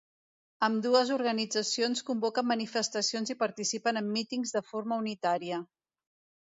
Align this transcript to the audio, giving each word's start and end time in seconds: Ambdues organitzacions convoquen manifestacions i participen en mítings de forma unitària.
Ambdues 0.67 1.11
organitzacions 1.15 2.01
convoquen 2.09 2.49
manifestacions 2.53 3.35
i 3.35 3.39
participen 3.45 4.03
en 4.03 4.13
mítings 4.19 4.59
de 4.59 4.67
forma 4.73 5.03
unitària. 5.05 5.67